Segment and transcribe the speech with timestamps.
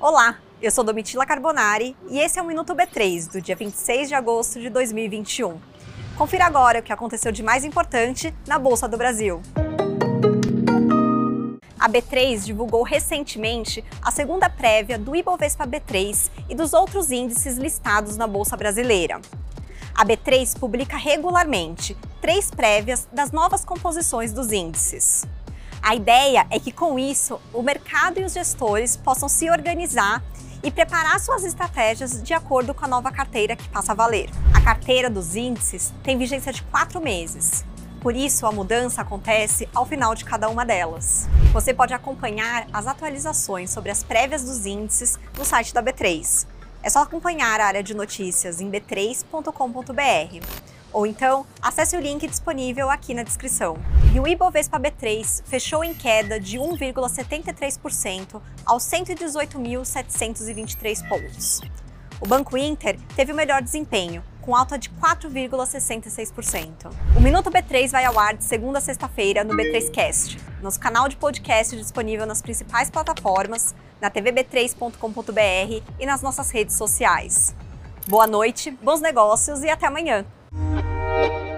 [0.00, 4.14] Olá, eu sou Domitila Carbonari e esse é o Minuto B3 do dia 26 de
[4.16, 5.60] agosto de 2021.
[6.18, 9.40] Confira agora o que aconteceu de mais importante na Bolsa do Brasil.
[11.78, 18.16] A B3 divulgou recentemente a segunda prévia do Ibovespa B3 e dos outros índices listados
[18.16, 19.20] na Bolsa Brasileira.
[19.94, 25.24] A B3 publica regularmente três prévias das novas composições dos índices.
[25.82, 30.22] A ideia é que, com isso, o mercado e os gestores possam se organizar
[30.62, 34.28] e preparar suas estratégias de acordo com a nova carteira que passa a valer.
[34.54, 37.64] A carteira dos índices tem vigência de quatro meses
[38.00, 41.28] por isso, a mudança acontece ao final de cada uma delas.
[41.52, 46.46] Você pode acompanhar as atualizações sobre as prévias dos índices no site da B3.
[46.82, 50.69] É só acompanhar a área de notícias em b3.com.br.
[50.92, 53.76] Ou então, acesse o link disponível aqui na descrição.
[54.12, 61.60] E o Ibovespa B3 fechou em queda de 1,73% aos 118.723 pontos.
[62.20, 66.92] O Banco Inter teve o melhor desempenho, com alta de 4,66%.
[67.16, 71.16] O Minuto B3 vai ao ar de segunda a sexta-feira no B3Cast, nosso canal de
[71.16, 77.54] podcast disponível nas principais plataformas, na tvb3.com.br e nas nossas redes sociais.
[78.08, 80.26] Boa noite, bons negócios e até amanhã!
[81.20, 81.49] thank you